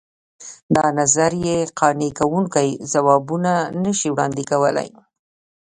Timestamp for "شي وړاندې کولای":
3.99-4.89